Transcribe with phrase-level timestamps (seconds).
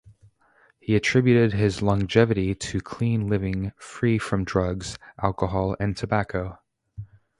[0.79, 6.57] He attributed his longevity to clean living free from drugs, alcohol, and tobacco.